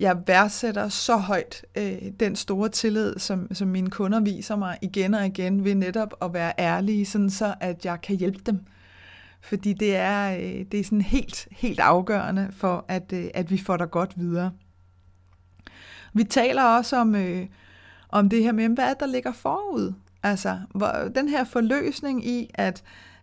jeg 0.00 0.16
værdsætter 0.26 0.88
så 0.88 1.16
højt, 1.16 1.64
øh, 1.76 2.02
den 2.20 2.36
store 2.36 2.68
tillid, 2.68 3.18
som, 3.18 3.54
som 3.54 3.68
mine 3.68 3.90
kunder 3.90 4.20
viser 4.20 4.56
mig 4.56 4.78
igen 4.82 5.14
og 5.14 5.26
igen, 5.26 5.64
ved 5.64 5.74
netop 5.74 6.14
at 6.22 6.34
være 6.34 6.52
ærlige, 6.58 7.06
sådan 7.06 7.30
så 7.30 7.54
at 7.60 7.84
jeg 7.84 8.00
kan 8.00 8.16
hjælpe 8.16 8.40
dem. 8.46 8.60
Fordi 9.40 9.72
det 9.72 9.96
er, 9.96 10.36
øh, 10.36 10.64
det 10.72 10.80
er 10.80 10.84
sådan 10.84 11.00
helt, 11.00 11.48
helt 11.50 11.80
afgørende 11.80 12.48
for, 12.52 12.84
at, 12.88 13.12
øh, 13.12 13.24
at 13.34 13.50
vi 13.50 13.58
får 13.58 13.76
dig 13.76 13.90
godt 13.90 14.12
videre. 14.16 14.50
Vi 16.12 16.24
taler 16.24 16.62
også 16.62 16.96
om, 16.96 17.14
øh, 17.14 17.46
om 18.08 18.28
det 18.28 18.42
her 18.42 18.52
med, 18.52 18.68
hvad 18.68 18.94
der 19.00 19.06
ligger 19.06 19.32
forud. 19.32 19.92
Altså, 20.22 20.58
hvor, 20.74 21.10
den 21.14 21.28
her 21.28 21.44
forløsning 21.44 22.26
i, 22.26 22.50
at 22.54 22.82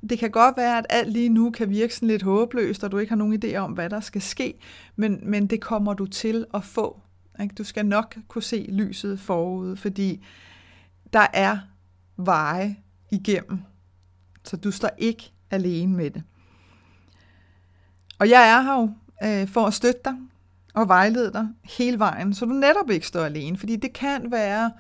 det 0.10 0.20
kan 0.20 0.32
godt 0.32 0.58
være, 0.58 0.78
at 0.78 0.86
alt 0.90 1.12
lige 1.12 1.30
nu 1.30 1.52
kan 1.52 1.70
virke 1.70 1.96
sådan 1.96 2.08
lidt 2.08 2.22
håbløst, 2.22 2.84
og 2.84 2.92
du 2.92 2.98
ikke 2.98 3.12
har 3.12 3.18
nogen 3.18 3.44
idé 3.44 3.56
om, 3.56 3.72
hvad 3.72 3.90
der 3.90 4.00
skal 4.00 4.22
ske, 4.22 4.60
men, 4.96 5.20
men 5.24 5.48
det 5.48 5.62
kommer 5.62 5.94
du 5.94 6.06
til 6.06 6.46
at 6.54 6.64
få. 6.64 7.02
Ikke? 7.42 7.56
Du 7.56 7.64
skal 7.64 7.86
nok 7.86 8.18
kunne 8.28 8.44
se 8.44 8.66
lyset 8.70 9.20
forude, 9.20 9.78
fordi 9.78 10.26
der 11.14 11.28
er 11.34 11.58
veje 12.18 12.76
igennem, 13.12 13.60
så 14.44 14.58
du 14.58 14.72
står 14.72 14.90
ikke 14.98 15.32
alene 15.52 15.94
med 15.94 16.10
det. 16.10 16.24
Og 18.20 18.30
jeg 18.30 18.50
er 18.50 18.62
her 18.62 18.74
jo 18.74 18.90
øh, 19.24 19.48
for 19.48 19.66
at 19.66 19.74
støtte 19.74 20.02
dig 20.06 20.16
og 20.76 20.88
vejlede 20.88 21.34
dig 21.34 21.48
hele 21.64 22.00
vejen, 22.00 22.34
så 22.34 22.46
du 22.46 22.52
netop 22.52 22.90
ikke 22.90 23.08
står 23.08 23.26
alene. 23.26 23.58
Fordi 23.58 23.76
det 23.76 23.94
kan 23.94 24.32
være, 24.32 24.72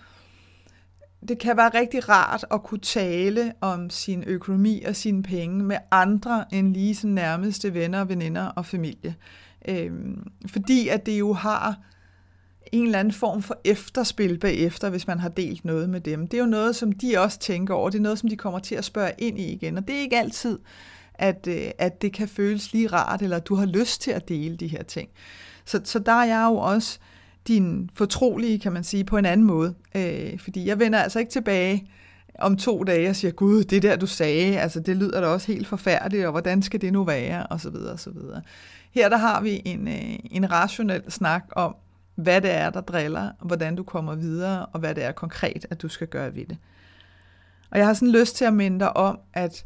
det 1.27 1.39
kan 1.39 1.57
være 1.57 1.69
rigtig 1.69 2.09
rart 2.09 2.45
at 2.51 2.63
kunne 2.63 2.79
tale 2.79 3.53
om 3.61 3.89
sin 3.89 4.23
økonomi 4.27 4.83
og 4.83 4.95
sine 4.95 5.23
penge 5.23 5.63
med 5.63 5.77
andre 5.91 6.45
end 6.51 6.73
lige 6.73 6.95
sin 6.95 7.15
nærmeste 7.15 7.73
venner, 7.73 8.03
veninder 8.03 8.45
og 8.45 8.65
familie. 8.65 9.15
Øhm, 9.67 10.27
fordi 10.47 10.87
at 10.87 11.05
det 11.05 11.19
jo 11.19 11.33
har 11.33 11.79
en 12.71 12.85
eller 12.85 12.99
anden 12.99 13.13
form 13.13 13.41
for 13.41 13.57
efterspil 13.65 14.39
bagefter, 14.39 14.89
hvis 14.89 15.07
man 15.07 15.19
har 15.19 15.29
delt 15.29 15.65
noget 15.65 15.89
med 15.89 16.01
dem. 16.01 16.27
Det 16.27 16.37
er 16.37 16.41
jo 16.41 16.49
noget, 16.49 16.75
som 16.75 16.91
de 16.91 17.17
også 17.17 17.39
tænker 17.39 17.73
over. 17.73 17.89
Det 17.89 17.97
er 17.97 18.03
noget, 18.03 18.19
som 18.19 18.29
de 18.29 18.37
kommer 18.37 18.59
til 18.59 18.75
at 18.75 18.85
spørge 18.85 19.11
ind 19.17 19.39
i 19.39 19.53
igen. 19.53 19.77
Og 19.77 19.87
det 19.87 19.95
er 19.95 19.99
ikke 19.99 20.17
altid, 20.17 20.59
at, 21.13 21.47
øh, 21.47 21.71
at 21.77 22.01
det 22.01 22.13
kan 22.13 22.27
føles 22.27 22.73
lige 22.73 22.87
rart, 22.87 23.21
eller 23.21 23.37
at 23.37 23.47
du 23.47 23.55
har 23.55 23.65
lyst 23.65 24.01
til 24.01 24.11
at 24.11 24.29
dele 24.29 24.57
de 24.57 24.67
her 24.67 24.83
ting. 24.83 25.09
Så, 25.65 25.81
så 25.83 25.99
der 25.99 26.11
er 26.11 26.25
jeg 26.25 26.45
jo 26.49 26.55
også 26.57 26.99
din 27.47 27.89
fortrolige, 27.93 28.59
kan 28.59 28.71
man 28.71 28.83
sige, 28.83 29.03
på 29.03 29.17
en 29.17 29.25
anden 29.25 29.47
måde. 29.47 29.73
Øh, 29.95 30.39
fordi 30.39 30.67
jeg 30.67 30.79
vender 30.79 30.99
altså 30.99 31.19
ikke 31.19 31.31
tilbage 31.31 31.89
om 32.39 32.57
to 32.57 32.83
dage 32.83 33.09
og 33.09 33.15
siger, 33.15 33.31
gud, 33.31 33.63
det 33.63 33.83
der 33.83 33.95
du 33.95 34.07
sagde, 34.07 34.59
altså 34.59 34.79
det 34.79 34.95
lyder 34.95 35.21
da 35.21 35.27
også 35.27 35.47
helt 35.47 35.67
forfærdeligt, 35.67 36.25
og 36.25 36.31
hvordan 36.31 36.61
skal 36.61 36.81
det 36.81 36.93
nu 36.93 37.03
være, 37.03 37.47
og 37.47 37.61
så 37.61 37.69
videre, 37.69 37.93
og 37.93 37.99
så 37.99 38.09
videre. 38.09 38.41
Her 38.91 39.09
der 39.09 39.17
har 39.17 39.41
vi 39.41 39.61
en, 39.65 39.87
øh, 39.87 40.19
en 40.31 40.51
rationel 40.51 41.11
snak 41.11 41.43
om, 41.51 41.75
hvad 42.15 42.41
det 42.41 42.51
er, 42.51 42.69
der 42.69 42.81
driller, 42.81 43.29
hvordan 43.41 43.75
du 43.75 43.83
kommer 43.83 44.15
videre, 44.15 44.65
og 44.65 44.79
hvad 44.79 44.95
det 44.95 45.03
er 45.03 45.11
konkret, 45.11 45.65
at 45.69 45.81
du 45.81 45.87
skal 45.87 46.07
gøre 46.07 46.35
ved 46.35 46.45
det. 46.45 46.57
Og 47.71 47.77
jeg 47.77 47.87
har 47.87 47.93
sådan 47.93 48.11
lyst 48.11 48.35
til 48.35 48.45
at 48.45 48.53
minde 48.53 48.79
dig 48.79 48.97
om, 48.97 49.19
at 49.33 49.65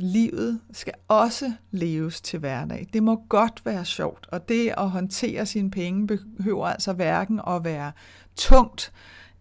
livet 0.00 0.60
skal 0.72 0.92
også 1.08 1.52
leves 1.70 2.20
til 2.20 2.38
hverdag. 2.38 2.88
Det 2.92 3.02
må 3.02 3.24
godt 3.28 3.62
være 3.64 3.84
sjovt, 3.84 4.26
og 4.32 4.48
det 4.48 4.74
at 4.78 4.90
håndtere 4.90 5.46
sine 5.46 5.70
penge 5.70 6.06
behøver 6.06 6.66
altså 6.66 6.92
hverken 6.92 7.40
at 7.48 7.64
være 7.64 7.92
tungt 8.36 8.92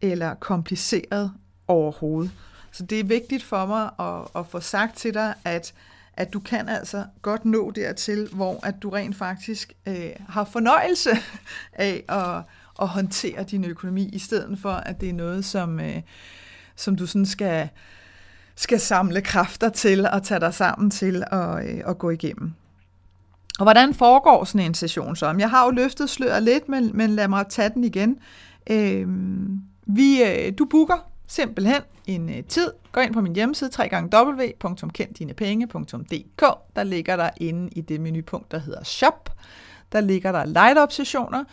eller 0.01 0.33
kompliceret 0.33 1.31
overhovedet. 1.67 2.31
Så 2.71 2.85
det 2.85 2.99
er 2.99 3.03
vigtigt 3.03 3.43
for 3.43 3.65
mig 3.65 3.89
at, 3.99 4.39
at 4.39 4.47
få 4.47 4.59
sagt 4.59 4.97
til 4.97 5.13
dig, 5.13 5.33
at, 5.45 5.73
at 6.13 6.33
du 6.33 6.39
kan 6.39 6.69
altså 6.69 7.05
godt 7.21 7.45
nå 7.45 7.71
dertil, 7.71 8.29
hvor 8.33 8.65
at 8.65 8.75
du 8.81 8.89
rent 8.89 9.15
faktisk 9.15 9.73
øh, 9.87 10.09
har 10.29 10.43
fornøjelse 10.43 11.09
af 11.73 12.03
at, 12.09 12.43
at 12.81 12.87
håndtere 12.87 13.43
din 13.43 13.65
økonomi, 13.65 14.09
i 14.13 14.19
stedet 14.19 14.59
for 14.59 14.71
at 14.71 15.01
det 15.01 15.09
er 15.09 15.13
noget, 15.13 15.45
som, 15.45 15.79
øh, 15.79 16.01
som 16.75 16.95
du 16.95 17.05
sådan 17.05 17.25
skal 17.25 17.69
skal 18.57 18.79
samle 18.79 19.21
kræfter 19.21 19.69
til 19.69 20.07
og 20.07 20.23
tage 20.23 20.39
dig 20.39 20.53
sammen 20.53 20.89
til 20.89 21.23
at, 21.31 21.69
øh, 21.69 21.81
at 21.87 21.97
gå 21.97 22.09
igennem. 22.09 22.53
Og 23.59 23.65
hvordan 23.65 23.93
foregår 23.93 24.43
sådan 24.43 24.65
en 24.65 24.73
session 24.73 25.15
så? 25.15 25.35
Jeg 25.39 25.49
har 25.49 25.65
jo 25.65 25.71
løftet 25.71 26.09
sløret 26.09 26.43
lidt, 26.43 26.69
men, 26.69 26.91
men 26.93 27.09
lad 27.09 27.27
mig 27.27 27.45
tage 27.49 27.69
den 27.69 27.83
igen. 27.83 28.19
Øh, 28.69 29.07
vi, 29.85 30.23
øh, 30.23 30.53
du 30.57 30.65
booker 30.65 31.09
simpelthen 31.27 31.81
en 32.05 32.29
øh, 32.29 32.43
tid. 32.43 32.71
Gå 32.91 33.01
ind 33.01 33.13
på 33.13 33.21
min 33.21 33.35
hjemmeside 33.35 33.69
www.kenddinepenge.dk. 34.13 36.41
Der 36.75 36.83
ligger 36.83 37.15
der 37.15 37.29
inde 37.37 37.69
i 37.71 37.81
det 37.81 38.01
menupunkt, 38.01 38.51
der 38.51 38.59
hedder 38.59 38.83
Shop. 38.83 39.29
Der 39.91 40.01
ligger 40.01 40.31
der 40.31 40.45
light-up 40.45 40.91
sessioner. 40.91 41.43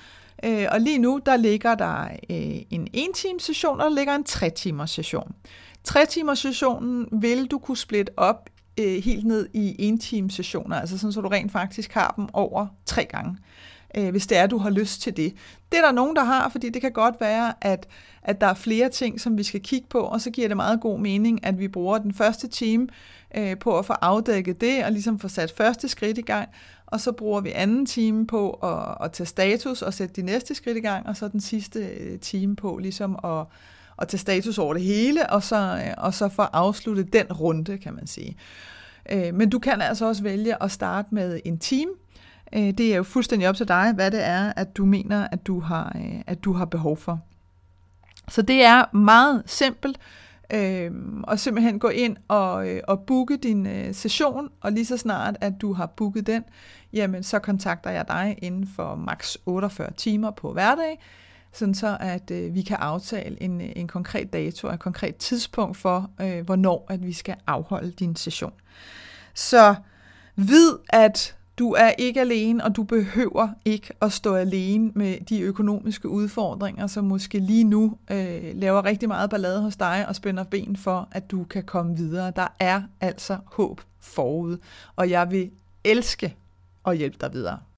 Øh, 0.45 0.67
og 0.71 0.81
lige 0.81 0.99
nu, 0.99 1.21
der 1.27 1.37
ligger 1.37 1.75
der 1.75 2.03
øh, 2.31 2.63
en 2.71 2.89
1 2.93 3.09
session, 3.41 3.81
og 3.81 3.91
der 3.91 3.97
ligger 3.97 4.15
en 4.15 4.25
3 4.25 4.51
timers 4.51 4.91
session. 4.91 5.35
Tre 5.85 6.07
timers 6.07 6.38
sessionen 6.38 7.09
vil 7.12 7.47
du 7.47 7.59
kunne 7.59 7.76
splitte 7.76 8.12
op 8.17 8.50
øh, 8.81 9.03
helt 9.03 9.26
ned 9.26 9.49
i 9.53 9.76
en 9.79 9.99
time 9.99 10.31
sessioner, 10.31 10.76
altså 10.76 10.99
sådan, 10.99 11.12
så 11.12 11.21
du 11.21 11.29
rent 11.29 11.53
faktisk 11.53 11.93
har 11.93 12.14
dem 12.17 12.29
over 12.33 12.67
tre 12.87 13.05
gange, 13.05 13.37
øh, 13.97 14.11
hvis 14.11 14.26
det 14.26 14.38
er, 14.38 14.47
du 14.47 14.59
har 14.59 14.71
lyst 14.71 15.03
til 15.03 15.17
det. 15.17 15.35
Det 15.73 15.79
er 15.79 15.83
der 15.83 15.93
nogen, 15.93 16.17
der 16.17 16.25
har, 16.25 16.49
fordi 16.49 16.69
det 16.69 16.83
kan 16.83 16.93
godt 16.93 17.14
være, 17.21 17.53
at, 17.61 17.88
at 18.23 18.41
der 18.41 18.47
er 18.47 18.55
flere 18.55 18.88
ting, 18.88 19.21
som 19.21 19.38
vi 19.38 19.43
skal 19.43 19.61
kigge 19.61 19.87
på, 19.91 19.99
og 19.99 20.21
så 20.21 20.31
giver 20.31 20.49
det 20.49 20.57
meget 20.57 20.81
god 20.81 20.99
mening, 20.99 21.47
at 21.47 21.59
vi 21.59 21.69
bruger 21.69 21.99
den 21.99 22.14
første 22.14 22.49
time 22.49 22.88
øh, 23.37 23.59
på 23.59 23.79
at 23.79 23.87
få 23.87 23.93
afdækket 23.93 24.61
det, 24.61 24.85
og 24.85 24.93
ligesom 24.93 25.19
få 25.19 25.29
sat 25.29 25.53
første 25.57 25.88
skridt 25.88 26.19
i 26.19 26.23
gang, 26.23 26.49
og 26.87 27.00
så 27.00 27.12
bruger 27.12 27.41
vi 27.41 27.50
anden 27.50 27.87
time 27.87 28.26
på 28.26 28.50
at, 28.50 29.05
at 29.05 29.12
tage 29.12 29.26
status 29.26 29.83
og 29.83 29.95
sætte 29.95 30.14
de 30.14 30.23
næste 30.23 30.55
skridt 30.55 30.76
i 30.76 30.81
gang, 30.81 31.07
og 31.07 31.17
så 31.17 31.29
den 31.29 31.41
sidste 31.41 31.79
øh, 31.81 32.19
time 32.19 32.57
på 32.57 32.79
ligesom 32.79 33.19
at 33.25 33.47
at 33.99 34.09
tage 34.09 34.19
status 34.19 34.59
over 34.59 34.75
det 34.75 34.83
hele, 34.83 35.31
og 35.31 35.43
så, 35.43 35.57
øh, 35.57 35.95
og 35.97 36.15
så 36.15 36.29
få 36.29 36.43
afsluttet 36.43 37.13
den 37.13 37.27
runde, 37.33 37.79
kan 37.79 37.95
man 37.95 38.07
sige. 38.07 38.37
Øh, 39.13 39.35
men 39.35 39.51
du 39.51 39.59
kan 39.59 39.81
altså 39.83 40.07
også 40.07 40.23
vælge 40.23 40.63
at 40.63 40.71
starte 40.71 41.09
med 41.11 41.41
en 41.45 41.59
team. 41.59 41.89
Øh, 42.55 42.71
det 42.71 42.93
er 42.93 42.97
jo 42.97 43.03
fuldstændig 43.03 43.49
op 43.49 43.57
til 43.57 43.69
dig, 43.69 43.93
hvad 43.95 44.11
det 44.11 44.25
er, 44.25 44.53
at 44.57 44.77
du 44.77 44.85
mener, 44.85 45.29
at 45.33 45.47
du 45.47 45.61
har, 45.61 45.97
at 46.27 46.45
du 46.45 46.53
har 46.53 46.65
behov 46.65 46.97
for. 46.97 47.21
Så 48.29 48.43
det 48.43 48.65
er 48.65 48.97
meget 48.97 49.43
simpelt 49.47 49.99
øh, 50.53 50.91
at 51.29 51.41
simpelthen 51.41 51.79
gå 51.79 51.89
ind 51.89 52.17
og, 52.29 52.67
og 52.89 53.01
booke 53.01 53.37
din 53.37 53.67
øh, 53.67 53.95
session, 53.95 54.49
og 54.61 54.73
lige 54.73 54.87
så 54.87 54.97
snart, 54.97 55.37
at 55.41 55.53
du 55.61 55.73
har 55.73 55.87
booket 55.87 56.27
den, 56.27 56.45
jamen 56.93 57.23
så 57.23 57.39
kontakter 57.39 57.91
jeg 57.91 58.09
dig 58.09 58.39
inden 58.43 58.67
for 58.77 58.95
maks 58.95 59.39
48 59.47 59.91
timer 59.97 60.31
på 60.31 60.53
hverdag, 60.53 61.01
sådan 61.55 61.75
så 61.75 61.97
at 62.01 62.31
øh, 62.31 62.55
vi 62.55 62.63
kan 62.63 62.77
aftale 62.77 63.43
en, 63.43 63.61
øh, 63.61 63.69
en 63.77 63.89
konkret 63.89 64.33
dato 64.33 64.69
og 64.69 64.75
et 64.75 64.81
konkret 64.81 65.17
tidspunkt 65.17 65.77
for, 65.77 66.11
øh, 66.21 66.45
hvornår 66.45 66.87
at 66.89 67.07
vi 67.07 67.13
skal 67.13 67.37
afholde 67.47 67.91
din 67.91 68.17
session. 68.17 68.53
Så 69.35 69.75
vid, 70.37 70.71
at 70.89 71.37
du 71.59 71.73
er 71.73 71.91
ikke 71.99 72.21
alene, 72.21 72.65
og 72.65 72.77
du 72.77 72.83
behøver 72.83 73.49
ikke 73.65 73.91
at 74.03 74.13
stå 74.13 74.35
alene 74.35 74.93
med 74.95 75.21
de 75.29 75.41
økonomiske 75.41 76.09
udfordringer, 76.09 76.87
som 76.87 77.05
måske 77.05 77.39
lige 77.39 77.65
nu 77.65 77.99
øh, 78.11 78.43
laver 78.55 78.85
rigtig 78.85 79.09
meget 79.09 79.31
ballade 79.31 79.63
hos 79.63 79.77
dig 79.77 80.05
og 80.09 80.17
spænder 80.17 80.45
ben 80.45 80.77
for, 80.77 81.09
at 81.13 81.31
du 81.31 81.45
kan 81.45 81.63
komme 81.63 81.97
videre. 81.97 82.33
Der 82.37 82.47
er 82.61 82.83
altså 83.01 83.39
håb 83.47 83.81
forud, 84.01 84.57
og 84.97 85.11
jeg 85.11 85.31
vil 85.31 85.51
elske 85.85 86.37
at 86.87 86.97
hjælpe 86.97 87.17
dig 87.21 87.33
videre. 87.33 87.59